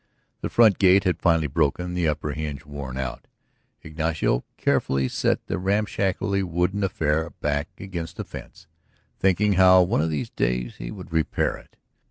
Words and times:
The 0.39 0.49
front 0.49 0.79
gate 0.79 1.03
had 1.03 1.21
finally 1.21 1.45
broken, 1.45 1.93
the 1.93 2.07
upper 2.07 2.31
hinge 2.31 2.65
worn 2.65 2.97
out; 2.97 3.27
Ignacio 3.83 4.43
carefully 4.57 5.07
set 5.07 5.45
the 5.45 5.59
ramshackly 5.59 6.41
wooden 6.41 6.83
affair 6.83 7.29
back 7.39 7.69
against 7.77 8.15
the 8.17 8.23
fence, 8.25 8.65
thinking 9.19 9.53
how 9.53 9.83
one 9.83 10.01
of 10.01 10.09
these 10.09 10.31
days 10.31 10.77
he 10.77 10.89
would 10.89 11.13
repair 11.13 11.55
it. 11.55 11.75